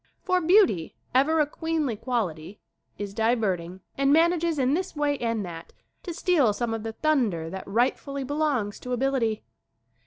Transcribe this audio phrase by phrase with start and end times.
[0.23, 2.59] For beauty, ever a queenly quality,
[2.97, 7.51] is diverting and manages in this way and that to steal some of the thunder
[7.51, 9.43] that rightfully belongs to ability.